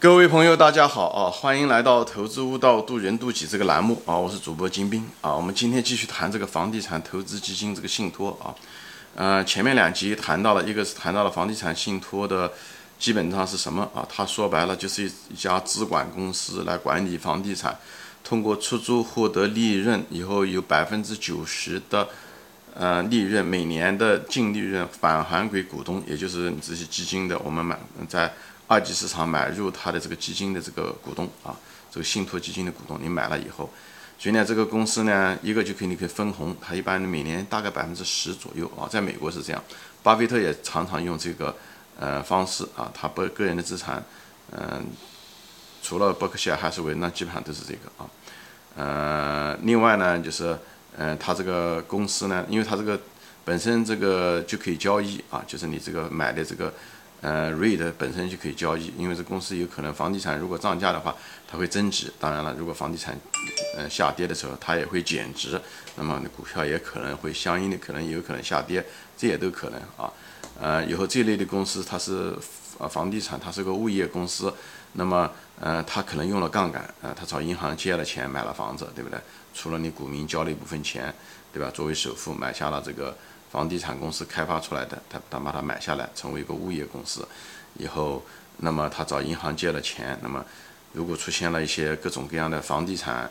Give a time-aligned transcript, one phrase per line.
[0.00, 1.30] 各位朋友，大家好啊！
[1.30, 4.16] 欢迎来到《投资悟道，渡人渡己》这个栏目啊！
[4.16, 5.34] 我是主播金兵啊！
[5.34, 8.48] 我们今天继续谈这个房地产投资基金这个信托啊。
[9.14, 12.50] 呃，前面两集谈到了，一个是谈到了房地产信托的
[12.98, 14.00] 基本上是什么啊？
[14.08, 17.78] 它说白了就是一家资管公司来管理房地产，
[18.24, 22.08] 通过出租获得利润以后，有百分之九十的
[22.74, 27.78] 呃利润，每年的净利润返还给股东，也就是你这些基金的我们买
[28.08, 28.32] 在。
[28.70, 31.58] 二级市场买入它的这个基金的这个股东啊，
[31.90, 33.68] 这个信托基金的股东，你买了以后，
[34.16, 39.60] 所以呢，这个公司呢，一个就可以你可以分红，它一般每年大概百分之十左右啊，在美国是这样，
[40.04, 41.52] 巴菲特也常常用这个
[41.98, 44.00] 呃方式啊，他不个人的资产，
[44.52, 44.86] 嗯，
[45.82, 48.06] 除了伯克希尔哈撒韦，那基本上都是这个啊，
[48.76, 50.56] 呃，另外呢，就是
[50.96, 52.96] 嗯，他这个公司呢，因为他这个
[53.44, 56.72] 本身这个就可以交易啊，就是你这个买的这个。
[57.22, 61.14] 呃，REIT 本身就可以交易，因为这公司有可能房地产如果涨价的话，
[61.46, 62.10] 它会增值。
[62.18, 63.14] 当然了，如果房地产
[63.76, 65.60] 呃下跌的时候，它也会减值，
[65.96, 68.82] 那么股票也可能会相应的可能有可能下跌，
[69.18, 70.10] 这也都可能啊。
[70.58, 72.34] 呃，以后这类的公司它是
[72.78, 74.50] 呃房地产，它是个物业公司，
[74.94, 79.18] 那么呃它可能用了杠杆，呃它找银行借了钱买了房子，对不对？
[79.52, 81.14] 除了你股民交了一部分钱，
[81.52, 81.70] 对吧？
[81.70, 83.14] 作为首付买下了这个。
[83.50, 87.26] 房地产公司开发出来的，他他把它买下来，成为一个物业公司，
[87.76, 88.22] 以后，
[88.58, 90.44] 那么他找银行借了钱，那么
[90.92, 93.28] 如果出现了一些各种各样的房地产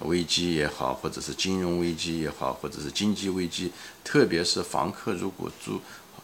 [0.00, 3.70] 危机也好，或者是金融危机也好，或者是经济危机，
[4.02, 5.78] 特别是房客如果租，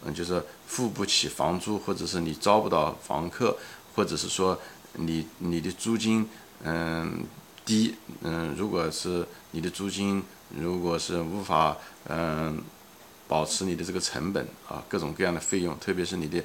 [0.04, 3.54] 嗯，就是付不起房租，或者是你招不到房客，
[3.94, 4.58] 或者是说
[4.94, 6.26] 你你的租金
[6.62, 7.26] 嗯
[7.66, 10.22] 低，嗯，如果是你的租金
[10.56, 11.76] 如果是无法
[12.08, 12.62] 嗯。
[13.26, 16.42] 保持你的这个成本啊，各种各样的费用，特别是你的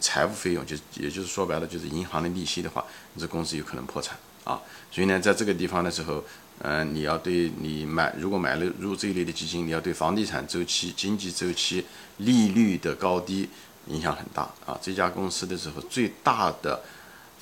[0.00, 4.60] 财务费用，就也就是说白了，就是银行的利息的话，你这公司有可能破产啊。
[4.90, 6.24] 所以呢，在这个地方的时候，
[6.58, 11.84] 嗯，你要对你买，如果买了入这一类的基金，你要对房地产周期、经济周期、
[12.18, 13.48] 利率的高低
[13.86, 14.78] 影响很大啊。
[14.82, 16.82] 这家公司的时候，最大的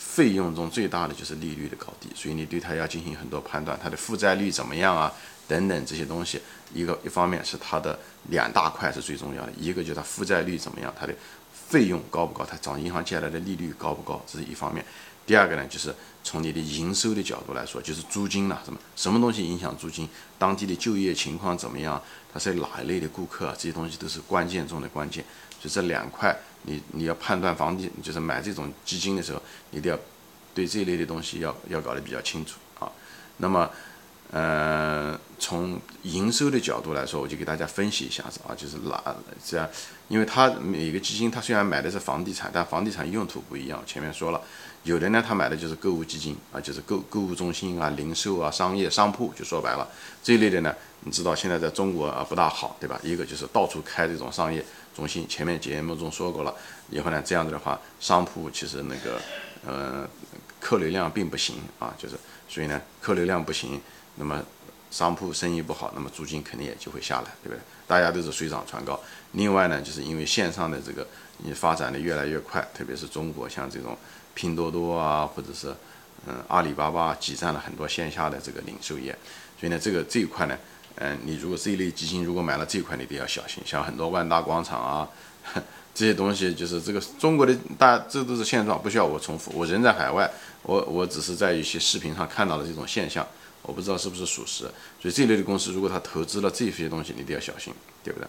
[0.07, 5.13] 费用中最大的就是利率的高低，所以你对它要进行很多判断，它的负债率怎么样啊？
[5.49, 6.41] 等等这些东西，
[6.73, 7.99] 一个一方面是它的
[8.29, 11.15] 两大块是最重要的，一个就是它负债率怎么样，它的
[11.53, 14.85] 费用高不高，它找银行借来的利率高不高，这是一方面。
[15.27, 22.01] 第二个呢，就是从你的营收的角度来说，就是租金了，什么什么东西影响租金，当地的就业情况怎么样，
[22.33, 25.25] 它是哪一类的顾客，这些东西都是关键中的关键。
[25.61, 29.99] 就这两块，你你要判断房地，就是买这种基金的时候，你都要
[30.55, 32.91] 对这一类的东西要要搞得比较清楚啊。
[33.39, 33.71] 那么。
[34.31, 39.15] 呃，从营收的角度来说，我就给大家分析一下子啊，就是哪
[39.45, 39.69] 这样，
[40.09, 43.81] 因为它每个基金，它虽然买的是房地产，但房地产用途不一样。
[43.87, 44.41] 前面说了，
[44.83, 49.89] 有的呢，他买的就是购物基金啊，就是购购物中心啊、零售啊、商业商铺，就说白了
[50.21, 50.75] 这一类的呢，
[51.05, 52.99] 你知道现在在中国啊不大好，对吧？
[53.05, 56.55] 一个就是到处开这种商业中心，前面节目中说过了，
[56.91, 59.21] 以后呢这样子的话，商铺其实那个
[59.67, 60.09] 呃
[60.61, 62.15] 客流量并不行啊，就是
[62.49, 63.81] 所以呢客流量不行。
[64.17, 64.41] 那么
[64.93, 67.59] 商铺生意不好，那么租金肯定也就会下来，对不对？
[67.85, 69.01] 大家都是水涨船高。
[69.33, 71.05] 另外呢，就是因为线上的这个
[71.39, 73.99] 你发展的越来越快，特别是中国像这种
[74.35, 75.75] 拼多多啊，或者是
[76.29, 79.11] 嗯阿里巴巴挤占了很多线下的这个零售业，
[79.59, 80.57] 所以呢，这个这一块呢，
[80.97, 83.63] 嗯，你如果这一类基金如果买了这一块，你都要小心。
[83.67, 85.09] 像很多万达广场啊
[85.95, 89.53] 这些东西，就是这个中国的大，这都是现状，不需要我重复。
[89.55, 90.31] 我人在海外，
[90.63, 93.27] 我我只是在一些视频上看到的这种现象。
[93.63, 94.65] 我不知道是不是属实，
[95.01, 97.73] 所以这一类的公司，如果他投资了这些东西，你都要小心，
[98.03, 98.29] 对不对？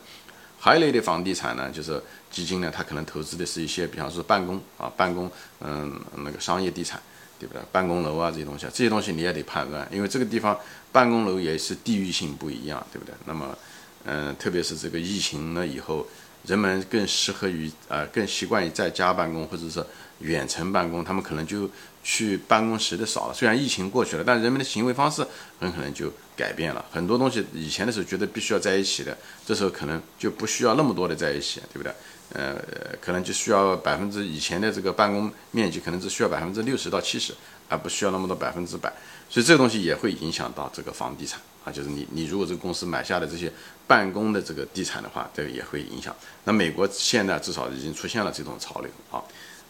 [0.57, 2.01] 还有一类的房地产呢，就是
[2.31, 7.01] 基金呢，它可能投资的是一些，比方说办公啊，办公，嗯，那个商业地产，
[7.39, 7.61] 对不对？
[7.71, 10.57] 办公楼啊这些东西，这些东西你也得判断，因为这个地方
[10.91, 13.13] 办公楼也是地域性不一样，对不对？
[13.25, 13.57] 那么，
[14.05, 16.07] 嗯，特别是这个疫情了以后，
[16.45, 19.85] 人们更适合于呃，更习惯于在家办公，或者是
[20.19, 21.69] 远程办公，他们可能就。
[22.07, 25.25] 去办公室的少了，虽然疫情过去了，但人们的行为方式
[25.59, 26.85] 很可能就改变了。
[26.91, 31.91] 很多东西以前的时候觉得必须要在一起的，这时候可能就不需要那么多的在一起，对不对？
[32.33, 32.55] 呃，
[33.01, 37.33] 可能就需要百分之以前的这个办公面积可能只需要百分之六十到七十，
[37.69, 38.91] 而不需要那么多百分之百。
[39.29, 43.51] 所以这个东西也会影响到这个房地产啊，就是你你如果这个公司买下的这些
[43.87, 46.15] 办公的这个地产的话，这个也会影响。
[46.43, 49.23] 那美国现在至少已经出现了这种潮流啊，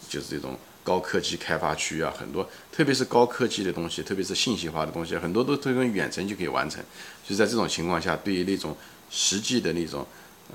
[0.09, 0.57] 就是这种。
[0.85, 6.79] 高科技开发区啊，很多，特别是高科技的东西，特别是信息化的东西，很多都都用远程就可以完成。
[7.27, 8.77] 就在这种情况下，对于那种
[9.09, 10.05] 实际的那种，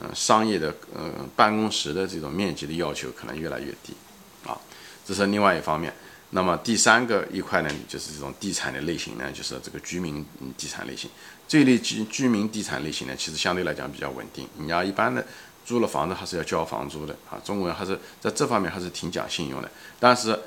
[0.00, 3.94] 嗯，商业的，嗯，办公室的这种面积的要求可能越来越低，
[4.44, 4.58] 啊，
[5.06, 5.92] 这是另外一方面。
[6.30, 10.24] 那么第三个一块呢，就是这种地产的类型呢，就是这个居民
[10.56, 11.10] 地产类型。
[11.48, 14.46] 这类居居民地产类型呢，其实相对来讲比较稳定。
[14.56, 15.26] 你要一般的
[15.66, 17.36] 租了房子还是要交房租的啊。
[17.44, 19.68] 中国人还是在这方面还是挺讲信用的。
[19.98, 20.38] 但是，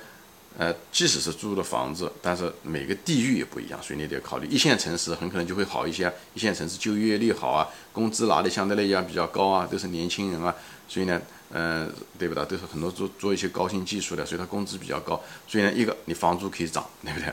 [0.58, 4.48] 呃，即使是租的房子，但是每个地域也不一样，所以你得考虑。
[4.48, 10.56] 一线城市很可能就会好一些，一线城市就业率好啊，工资拿的相对来讲比较高啊，都是年轻人啊，
[10.88, 11.22] 所以呢。
[11.56, 12.44] 嗯，对不对？
[12.46, 15.22] 都是很多做做一些高新技术的，所以他工资比较高。
[15.48, 17.32] 所以呢，一个你房租可以涨，对不对？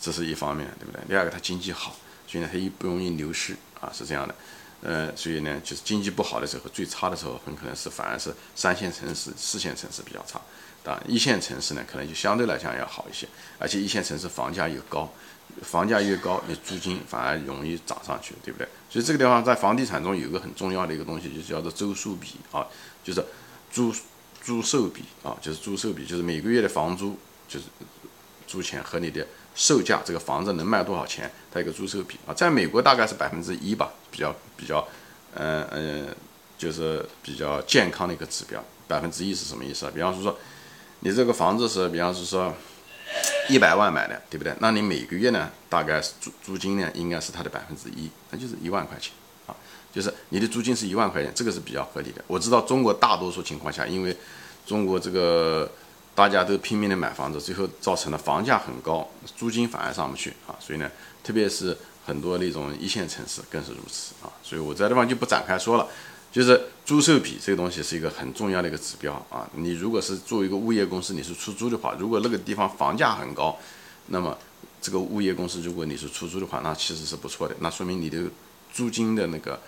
[0.00, 1.00] 这是一方面，对不对？
[1.06, 1.94] 第二个，它经济好，
[2.26, 4.34] 所以呢，它一不容易流失啊，是这样的。
[4.82, 10.40] 呃，所以呢，就是经济不好的时候，最差的时候，很可能是反而是三线城市、四线城市比较差。
[10.84, 13.26] 当然，一线城市呢，可能就相对来讲要好一些。
[13.58, 15.12] 而且一线城市房价又高，
[15.62, 18.68] 房价越高，你租金反而容易涨上去，对不对？
[18.88, 22.66] 所以这个地方在房地产中有个很重要的一个东西，就叫做周数比啊。
[23.02, 23.24] 就是
[23.70, 23.92] 租
[24.42, 27.18] 租售比啊，就是租售比，就是每个月的房租，
[27.48, 27.66] 就是
[28.46, 34.86] 租钱和你的售价，这个房子能卖多少钱，它一个租售比啊，在美国大概是百分之一吧，比较比较，
[35.34, 36.14] 嗯嗯，
[36.56, 38.62] 就是比较健康的一个指标。
[38.86, 39.92] 百分之一是什么意思啊？
[39.92, 40.38] 比方说，
[41.00, 42.54] 你这个房子是，比方是说
[43.48, 44.54] 一百万买的，对不对？
[44.60, 49.12] 那你每个月呢，大概是租租金呢，应该是它的百分之一，那就是一万块钱
[49.46, 49.56] 啊。
[49.92, 52.22] 就是你的租金是一万块钱，这个是比较合理的。
[52.28, 54.16] 我知道中国大多数情况下，因为
[54.64, 55.68] 中国这个
[56.16, 60.56] 大家都拼命的买房子，最后造成了房价很高，租金反而上不去啊。
[60.58, 60.90] 所以呢，
[61.22, 64.32] 特别是很多那种一线城市更是如此啊。
[64.42, 65.86] 所以我在地方就不展开说了。
[66.32, 69.48] 就是租售比这个东西是一个很重要的一个指标啊。
[69.52, 73.56] 你如果是作为一个物业公司，你是出租的话，如果那个地方房价很高，
[74.06, 74.36] 那么
[74.80, 78.22] 这个物业公司如果你是出租的话，那其实是不错的，那说明你的
[78.72, 79.60] 租金的那个。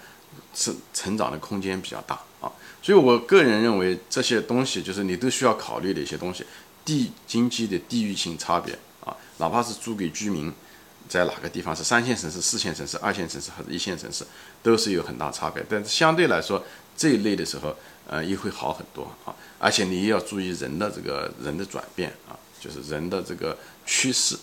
[0.54, 6.44] 是成长的空间比较大啊，所以我个人认为这些东西就是你都需要考虑的一些东西，
[6.84, 10.52] 地经济的地域性差别啊，哪怕是租给居民，
[11.08, 14.24] 在哪个地方是三线城市、四线城市、二线城市还是一线城市，
[14.62, 15.64] 都是有很大差别。
[15.68, 16.64] 但是相对来说
[16.96, 17.76] 这一类的时候，
[18.06, 19.34] 呃，也会好很多啊。
[19.58, 24.36] 而且你也要注意人的这个人的转变啊，就是人的这个趋势，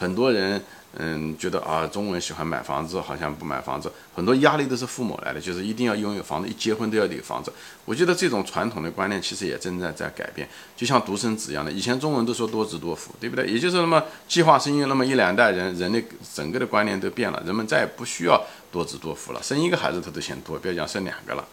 [0.00, 0.60] 很多人。
[0.98, 7.52] 嗯，觉得啊，中国人喜欢买房子，好像不买房子，很多压力都是父母来的，就是一定要拥有房子，一结婚都要有房子。
[7.84, 13.46] 我觉得这种传统的观念其实也正在在改变，就像独生子一样的，以前中国人都说多子多福，对不对？
[13.46, 16.02] 也就是那么计划生育那么一两代人，人的
[16.34, 21.44] 整个的观念都变了，人们再也不需要多子多福了，生一个孩子他都嫌多，不要讲生两个了，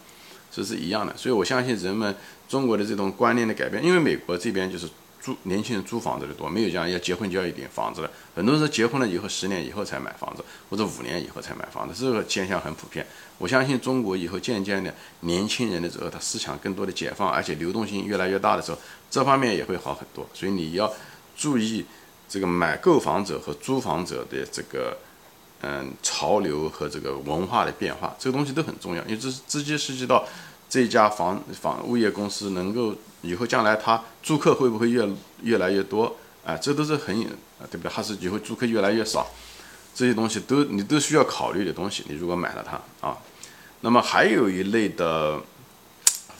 [0.50, 1.16] 这是一样的。
[1.16, 2.12] 所以我相信人们
[2.48, 4.88] 中国的这种观念的改变，因为美国这边就是。
[5.44, 13.06] 年轻人租房子的多，没有讲要结婚就要一点房子的，很多人是结婚了以后十年以后才买房子，或者五年以后才买房子，这个现象很普遍。
[13.38, 18.78] 我相信中国以后渐渐的年轻人的时候，他思想更多的解放，而且流动性越来越大的时候，
[19.10, 20.28] 这方面也会好很多。
[20.34, 20.92] 所以你要
[21.36, 21.84] 注意
[22.28, 24.96] 这个买购房者和租房者的这个
[25.62, 30.26] 嗯潮流和这个文化的变化，这个东西都很重要，因为这是直接涉及到。
[30.68, 35.08] 这家房房物业公司能够以后将来它租客会不会越
[35.42, 36.14] 越来越多？
[36.44, 37.18] 啊，这都是很
[37.58, 37.90] 啊，对不对？
[37.90, 39.26] 还是以后租客越来越少？
[39.94, 42.04] 这些东西都你都需要考虑的东西。
[42.08, 43.18] 你如果买了它啊，
[43.80, 45.40] 那么还有一类的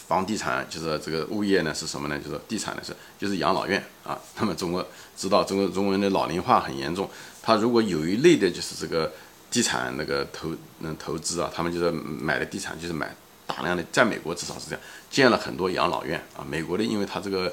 [0.07, 2.19] 房地产就是这个物业呢是什么呢？
[2.19, 4.19] 就是地产的是就是养老院啊。
[4.39, 4.87] 那么中国
[5.17, 7.11] 知道中国中国人的老龄化很严重，
[7.43, 9.11] 他如果有一类的就是这个
[9.51, 10.51] 地产那个投
[10.81, 13.15] 嗯投资啊，他们就是买的地产就是买。
[13.49, 16.47] 大量的在美国至少是这样，建了很多养老院啊。
[16.49, 17.53] 美国的，因为它这个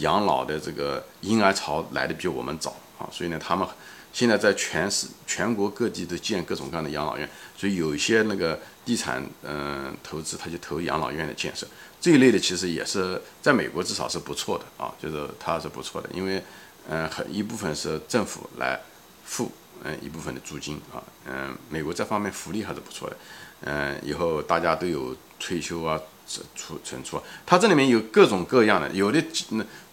[0.00, 3.66] 养老的这个婴儿潮来的比我们早啊，所以呢，他们
[4.12, 7.26] 现在在全市全国各地都建各种各样的养老院。
[7.56, 11.66] 所以有一些那个地产嗯投资，他就投养老院的建设
[12.00, 16.42] 这一类的，其实也是在美国至少是不错的啊，就是它是不错的，因为
[16.88, 18.80] 嗯很一部分是政府来
[19.24, 19.50] 付
[19.84, 23.16] 嗯一部分的租金啊，嗯，美国这方面福利还是不错的。
[23.62, 26.00] 嗯，以后大家都有退休啊，
[26.54, 29.22] 储存储，它这里面有各种各样的，有的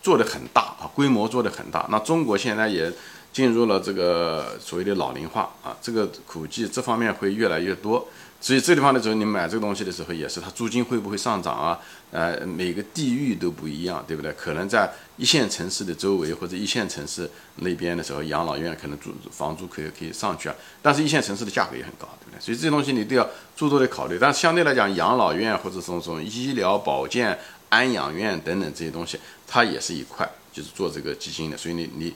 [0.02, 1.88] 做的很大啊，规模做的很大。
[1.90, 2.92] 那中国现在也
[3.32, 8.08] 进入了这个所谓的老龄化啊，这个估计这方面会越来越多。
[8.44, 11.80] 所以这地方的时候，你买这个东西的时候，也是它租金会不会上涨啊？
[12.12, 14.34] 呃，每个地域都不一样，对不对？
[14.34, 20.56] 可能在一线城市的周围或者一线城市那边的时候，养老院可能租房租可以可以上去啊。
[20.82, 22.42] 但是一线城市的价格也很高，对不对？
[22.42, 24.18] 所以这些东西你都要诸多的考虑。
[24.20, 31.56] 但是相对来讲，养老院或者这种医疗保健、安养院等等这些东西，它也是一块，就是做这个基金的。
[31.56, 32.14] 所以你你。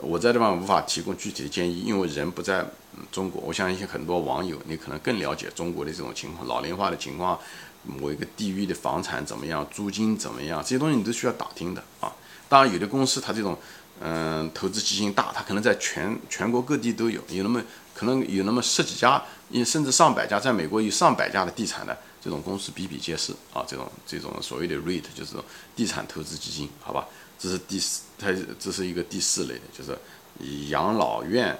[0.00, 2.64] 我在这方无法提供具体的建议，因为人不在
[3.10, 3.42] 中国。
[3.42, 7.38] 我相信很多网友，你可能更了解中国的这种情况，老龄化的情况，
[7.84, 12.12] 某一个地域的房产怎么样，租金怎么样，这些东西你都需要打听的啊。
[12.48, 13.58] 当然，有的公司它这种
[14.00, 17.60] 嗯，投资基金大，它可能在全全国各地都有，有那么
[17.92, 19.22] 可能有那么十几家，
[19.66, 23.64] 甚至上百家，在美国有上百家的地产的这种公司比比皆是啊。
[23.66, 25.34] 这种这种所谓的 REIT 就是
[25.74, 27.08] 地产投资基金，好吧？
[27.38, 29.96] 这是第四，它这是一个第四类的，就是
[30.40, 31.56] 以养老院、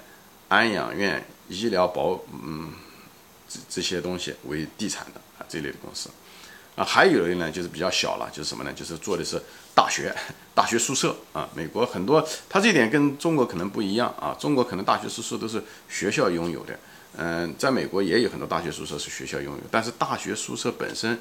[0.48, 2.72] 安养院、医疗保，嗯，
[3.48, 6.10] 这这些东西为地产的啊这类的公司。
[6.76, 8.72] 啊，还有一类呢，就是比较小了，就是什么呢？
[8.72, 9.40] 就是做的是
[9.74, 10.14] 大学、
[10.54, 11.48] 大学宿舍啊。
[11.52, 14.36] 美国很多，它这点跟中国可能不一样啊。
[14.38, 16.78] 中国可能大学宿舍都是学校拥有的，
[17.16, 21.18] 嗯，在美国也有很多大学宿舍是学校拥有，但是大学宿舍本身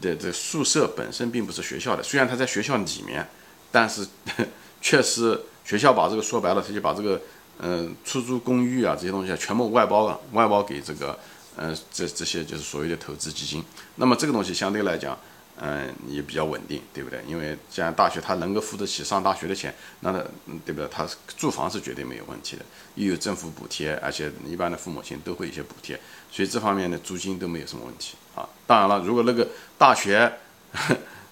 [0.00, 3.28] 的这宿舍本身并不是学校的，虽然它在学校里面，
[3.70, 4.06] 但是
[4.80, 7.20] 确实学校把这个说白了，他就把这个
[7.60, 11.18] 嗯出租公寓啊这些东西全部外包了，外包给这个。
[11.60, 13.64] 嗯，这这些就是所谓的投资基金。
[13.96, 15.18] 那么这个东西相对来讲，
[15.56, 17.20] 嗯，也比较稳定，对不对？
[17.26, 20.20] 因为既然大学他能够付得起上大学的钱，那他，
[20.64, 20.86] 对不对？
[20.88, 21.04] 他
[21.36, 25.98] 住房是绝对没有问题的，又有政府补贴，而且一般的父母亲都会一些补贴，
[26.30, 28.48] 所以这方面的租金都没有什么问题啊。
[28.64, 30.32] 当然了，如果那个大学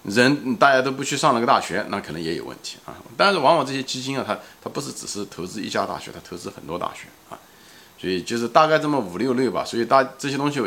[0.07, 2.95] 人大家都不去上那个大学，那可能也有问题啊。
[3.17, 7.37] 但是往往这些基金啊，它它不是只是投资一家大学，它投资很多大学啊。
[7.99, 9.65] 所以就是大概这么五六类吧。
[9.65, 10.59] 所以大这些东西，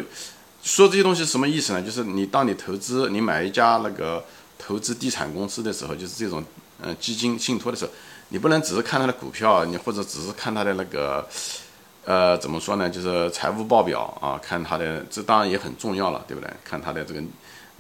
[0.62, 1.80] 说这些东西什么意思呢？
[1.82, 4.22] 就是你当你投资，你买一家那个
[4.58, 6.44] 投资地产公司的时候，就是这种
[6.82, 7.90] 嗯基金信托的时候，
[8.28, 11.26] 你不能只是看它的股票，你或者只是看它的那个
[12.04, 12.90] 呃怎么说呢？
[12.90, 16.50] 就是财务报表啊，看它的这当然也很重要了，对不对？
[16.62, 17.22] 看它的这个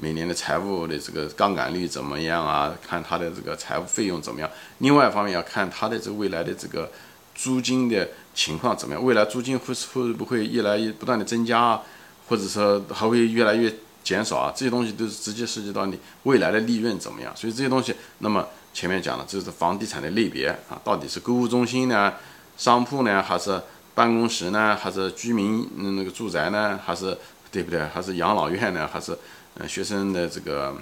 [0.00, 2.74] 每年的财务的这个杠杆率怎么样啊？
[2.86, 4.50] 看它的这个财务费用怎么样？
[4.78, 6.90] 另外一方面要看它的这未来的这个。
[7.32, 9.02] 租金的情况怎么样？
[9.02, 11.80] 未来租金会会不会越来越不断的增加，
[12.28, 13.72] 或者说还会越来越
[14.04, 14.52] 减少啊？
[14.54, 17.34] 这些东西都是直接涉及到你未来的利润怎么样。
[17.34, 22.12] 所以这些东西，那么前面讲了，这是房地产的类别啊，到底是购物中心呢，
[22.58, 23.58] 商铺呢，还是
[23.94, 25.66] 办公室呢，还是居民
[25.96, 27.16] 那个住宅呢，还是
[27.50, 27.84] 对不对？
[27.88, 29.16] 还是养老院呢，还是
[29.56, 30.76] 嗯学生的这个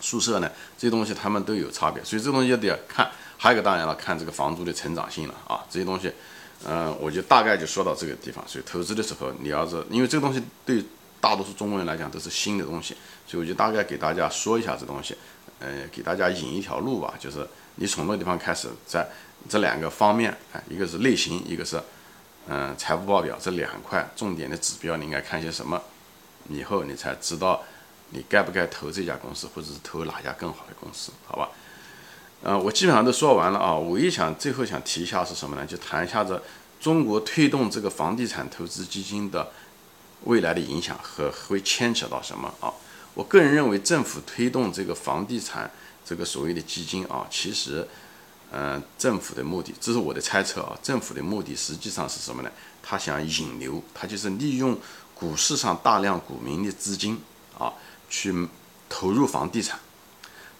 [0.00, 0.50] 宿舍呢？
[0.78, 3.10] 这些东西他们都有差别，所以这东西也得看。
[3.36, 6.10] 还有一个当然了，看这个房租的成长性了啊，这些东西，
[6.66, 8.42] 嗯，我就大概就说到这个地方。
[8.46, 10.82] 所以投资的时候，你要是因为这个东西对
[11.20, 15.16] 大多数中国人来讲都是新的东西，所以我就大概给大家说一下这东西，
[15.58, 19.06] 呃，给大家引一条路吧，就是你从那地方开始，在
[19.48, 21.78] 这两个方面，啊，一个是类型，一个是
[22.46, 25.80] 嗯财务报表这两块重点的指标，你应该看些什么，
[26.48, 27.62] 以后你才知道
[28.10, 31.48] 你该不该投这家公司，或者是投哪家更好的公司，好吧？
[32.42, 33.74] 呃，我基本上都说完了啊。
[33.74, 35.64] 我一想最后想提一下是什么呢？
[35.64, 36.42] 就谈一下子
[36.78, 39.50] 中国推动这个房地产投资基金的
[40.24, 42.70] 未来的影响和会牵扯到什么啊？
[43.14, 45.70] 我个人认为，政府推动这个房地产
[46.04, 47.88] 这个所谓的基金啊，其实，
[48.56, 50.78] 嗯，政府的目的，这是我的猜测啊。
[50.80, 52.50] 政府的目的实际上是什么呢？
[52.80, 54.78] 他想引流，他就是利用
[55.12, 57.20] 股市上大量股民的资金
[57.58, 57.72] 啊，
[58.08, 58.46] 去
[58.88, 59.80] 投入房地产。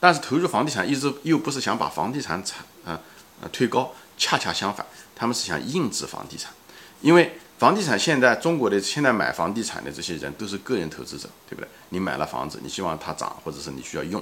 [0.00, 2.98] 但是投入房地产一直又不是想把房地产产呃
[3.40, 4.84] 呃推高，恰恰相反，
[5.14, 6.52] 他们是想印制房地产，
[7.00, 11.68] 因为房地产现在中国的现在买房地产的这些人都是个人投资者，对不对？
[11.90, 14.20] 你买了房子，你希望它涨，或者是你需要用，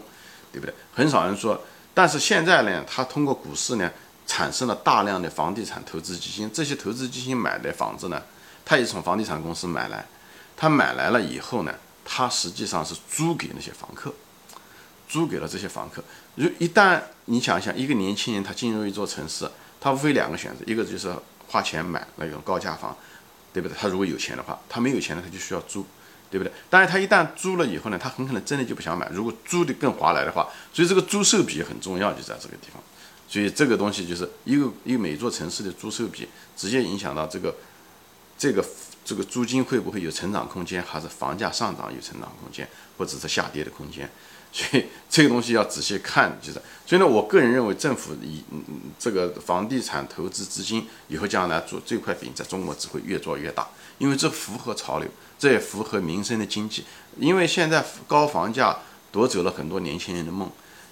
[0.53, 0.75] 对不对？
[0.93, 1.59] 很少人说，
[1.95, 3.91] 但是现在呢，他通过股市呢
[4.27, 8.23] 产生了大量的房地产投资基金，这些投资基金买的房子呢，
[8.65, 10.07] 他也从房地产公司买来，
[10.57, 14.13] 他买来了以后呢，他实际上是租给那些房客。
[15.09, 16.03] 租给了这些房客。
[16.37, 19.47] 如一旦你想想，一个年轻人他进入一座城市，
[19.79, 21.15] 他无非两个选择，一个就是
[21.49, 22.97] 花钱买那种高价房，
[23.53, 23.77] 对不对？
[23.79, 25.85] 他如果有钱的话，他没有钱呢，他就需要租，
[26.33, 26.51] 对不对？
[26.71, 29.07] 当然，他一旦租了以后呢，他很可能真的就不想买。
[29.13, 32.83] 如果租的更划来的话，所以这个租售比很重要，就在这个地方。
[33.29, 37.55] 所以这个东西就是一个一个每座城市的租售比，直接影响到这个
[38.39, 38.65] 这个
[39.05, 44.11] 这个租金会不会有成长空间，还是房价上涨有成长空间，或者是下跌的空间。
[44.55, 48.45] 所以这个东西要仔细看，就是所以呢，我个人认为政府以
[48.99, 55.09] 这个房地产投资资金以后将来做这块饼，在中国只会越做越大，因为这符合潮流，
[55.43, 56.85] 这也符合民生的经济。
[57.19, 58.79] 因为现在高房价
[59.11, 60.49] 夺走了很多年轻人的梦，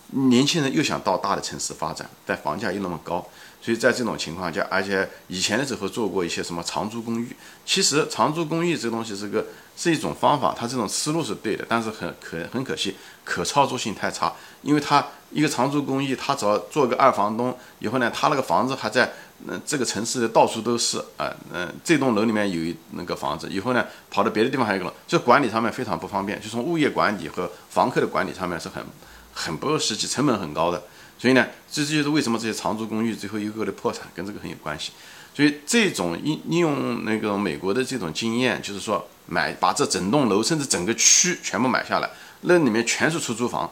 [0.09, 3.25] 年轻人又想到大的城市发展，但房价又那么高。
[3.63, 7.29] 所以在这种情况下，而且以前的时候做过一些什么长租公寓，
[7.65, 19.13] 其实长租公寓这东西是个是一种方法，它这种思路是对的，但是很可很可惜，可操作性太差，因为它一个长租公寓，他只要做个二房东以后呢，他那个房子还在
[19.49, 28.85] 嗯这个城市的到处都是啊，嗯这栋楼里面有一那个房子，以后呢跑到别的地方还有一个楼，就管理上面非常不方便，就从物业管理和房客的管理上面是很
[29.33, 30.83] 很不实际，成本很高的。
[31.19, 34.93] 所以呢，这就是为什么这些长租公寓最后一个个的破产，跟这个很有关系。
[35.35, 42.11] 所以这种应应用那个美国的这种经验，就是说买把这整栋楼甚至整个区全部买下来，
[42.43, 43.71] 那里面全是出租房，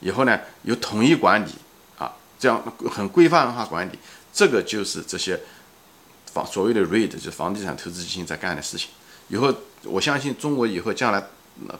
[0.00, 1.50] 以后呢有统一管理
[1.98, 3.98] 啊，这样很规范化管理，
[4.32, 5.40] 这个就是这些
[6.32, 8.90] 房所谓的 REIT 就是房地产投资基金在干的事情。
[9.28, 11.22] 以后我相信中国以后将来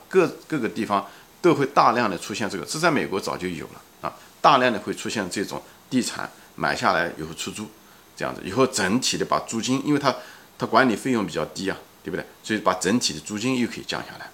[0.07, 1.07] 各各个地方
[1.41, 4.13] 都会大量的出现这个，这在美国早就有了啊。
[4.41, 7.67] 大量的会出现这种地产买下来以后出租，
[8.15, 10.15] 这样子以后整体的把租金，因为它
[10.57, 12.25] 它管理费用比较低啊，对不对？
[12.43, 14.29] 所以把整体的租金又可以降下来。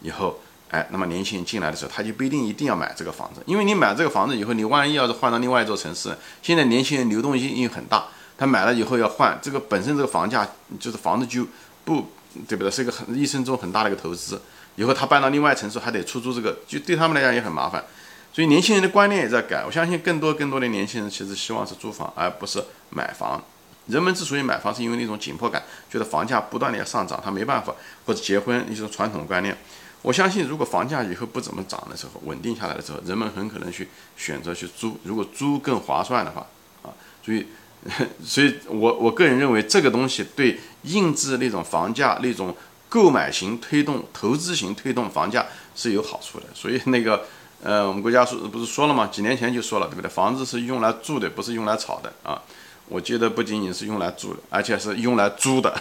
[0.00, 0.40] 以后，
[0.74, 6.12] 哎，那么年轻人进来的时候，他就不一定一定要买这个房子，因为你买这个房子以后，你万一要是换到另外一座城市，
[6.42, 10.44] 现在年轻人流动性又很大，他买了以后要换，这个本身这个房价
[10.80, 11.46] 就是房子就
[11.84, 12.08] 不
[12.48, 12.68] 对不对？
[12.68, 14.42] 是一个很一生中很大的一个投资，
[14.74, 17.84] 以后他搬到另外城市还得出租这个，就对他们来讲也很麻烦。
[18.32, 23.40] 所以年轻人的观念也在改，我相信更多更多的年轻人其实希望是租房，而不是买房。
[23.86, 27.72] 人们之所以买房，是因为那种紧迫感，觉得房价不断的要上涨，他没办法，
[28.06, 29.56] 或者结婚一种传统观念。
[30.04, 34.98] 我相信，如果房价以后不怎么涨的时候，稳定下来的时候，人们很可能去选择去租。
[35.02, 36.46] 如果租更划算的话，
[36.82, 36.92] 啊，
[37.24, 37.46] 所以，
[38.22, 42.54] 所以我我个人认为，这个东西对印制那种房价那种
[42.90, 46.46] 购买型推动、投资型推动房价是有好处的。
[46.54, 47.24] 所以那个。
[47.62, 49.06] 呃，我们国家说不是说了吗？
[49.06, 50.10] 几年前就说了，对不对？
[50.10, 52.42] 房子是用来住的，不是用来炒的啊！
[52.88, 55.74] 我觉得不仅仅是用来住，而且是用来租的，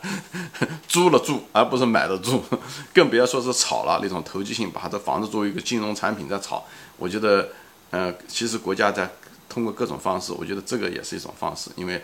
[0.86, 2.44] 租了住，而不是买了住，
[2.92, 6.64] 更不要说是炒了那种投机性，把这房子作为一个金融产品在炒。
[6.98, 7.48] 我觉得，
[7.90, 9.10] 呃，其实国家在
[9.48, 12.02] 通过各种方式，我觉得这个也是一种方式，因为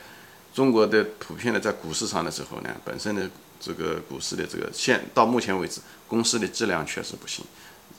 [0.54, 3.28] 中国的普遍的在股市上的时候呢，本身的
[3.61, 7.44] 这个股市的这个现到目前为止，公司的质量确实不行。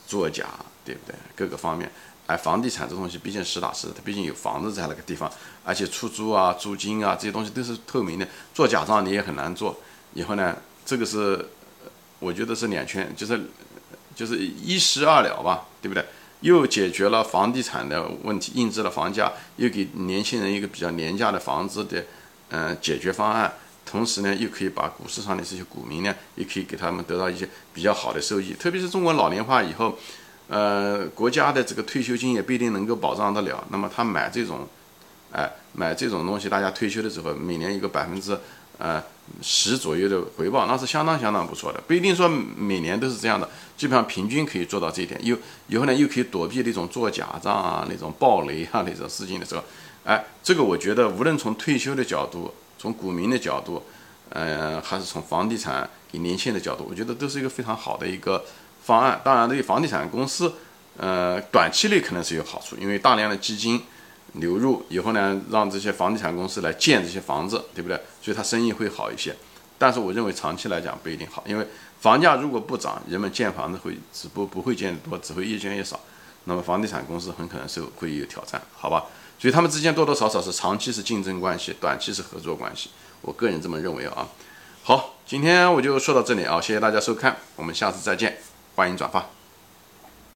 [0.07, 0.45] 作假，
[0.86, 1.13] 对不对？
[1.36, 1.91] 各个方面，
[2.27, 5.31] 哎，房地产这东西毕竟实打实，它毕竟有房子在那个地方，
[5.63, 9.80] 而且出租啊、租金啊这些东西都是透明的，做假账你也很难做。
[10.13, 11.47] 以后呢，这个是
[12.19, 13.49] 我觉得是两全，就是
[14.15, 16.06] 就是一石二鸟吧，对不对？
[16.41, 22.06] 又解决了房地产的问题，印制了房价，又给年轻人一个比较廉价的房子的
[22.49, 23.54] 嗯解决方案。
[23.86, 28.54] 同时呢，又可以把股市上的这些股民呢，也可以给他们得到一些比较好的收益。
[28.54, 29.97] 特别是中国老龄化以后，
[30.47, 33.63] 呃，国家的这个退休金也不一定能够保障得了。
[33.69, 34.67] 那么他买这种，
[35.31, 38.38] 哎，买这种东西，大家退休的时候每年一个百分之
[38.77, 39.03] 呃
[39.41, 41.81] 十左右的回报，那是相当相当不错的。
[41.88, 45.19] 不一定说每年都是这样的，基本上平均可以做到这一点。
[45.23, 49.63] 又以后呢，又可以躲避那种做假账啊、那种暴雷啊那种事情的时候，
[50.03, 52.53] 哎，这个我觉得无论从退休的角度。
[52.79, 53.81] 从股民的角度，
[54.29, 58.45] 呃，还是从房地产给年轻人的角度，我觉得都是一个非常好的一个
[58.88, 59.19] 方案。
[59.23, 60.54] 当然，对于房地产公司，
[60.95, 63.84] 呃，短期内可能是有好处，因为大量的基金
[64.34, 68.00] 流入以后呢，让这些房地产公司来建这些房子，对不对？
[68.21, 69.36] 所以它生意会好一些。
[69.78, 71.67] 但是我认为长期来讲不一定好，因为
[72.00, 76.00] 房价如果不涨，人们建房子会只不不会建得多，只会越建越少。
[76.45, 79.04] 那么房地产公司很可能是会有挑战，好吧？
[79.38, 82.89] 所以他们之间多多少少是长期是竞争关系，短期是合作关系。
[83.21, 84.28] 我个人这么认为啊。
[84.82, 88.38] 好，今天我就说到这里啊，谢谢大家收看，我们下次再见，
[88.77, 89.37] 欢迎转发。